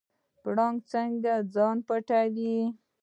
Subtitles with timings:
[0.41, 2.57] پړانګ څنګه ځان پټوي؟